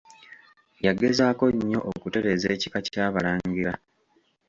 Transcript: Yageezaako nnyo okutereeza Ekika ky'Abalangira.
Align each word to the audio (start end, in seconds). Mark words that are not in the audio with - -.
Yageezaako 0.85 1.45
nnyo 1.55 1.79
okutereeza 1.91 2.47
Ekika 2.55 2.79
ky'Abalangira. 2.85 3.73